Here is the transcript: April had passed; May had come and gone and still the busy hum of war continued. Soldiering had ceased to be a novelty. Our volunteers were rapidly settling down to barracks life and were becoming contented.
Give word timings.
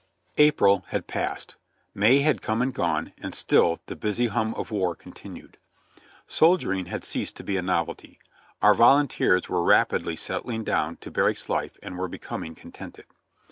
April 0.39 0.83
had 0.87 1.05
passed; 1.05 1.57
May 1.93 2.21
had 2.21 2.41
come 2.41 2.59
and 2.63 2.73
gone 2.73 3.13
and 3.21 3.35
still 3.35 3.79
the 3.85 3.95
busy 3.95 4.25
hum 4.25 4.55
of 4.55 4.71
war 4.71 4.95
continued. 4.95 5.59
Soldiering 6.25 6.87
had 6.87 7.03
ceased 7.03 7.35
to 7.37 7.43
be 7.43 7.55
a 7.55 7.61
novelty. 7.61 8.17
Our 8.63 8.73
volunteers 8.73 9.47
were 9.47 9.61
rapidly 9.63 10.15
settling 10.15 10.63
down 10.63 10.97
to 11.01 11.11
barracks 11.11 11.49
life 11.49 11.77
and 11.83 11.99
were 11.99 12.07
becoming 12.07 12.55
contented. 12.55 13.05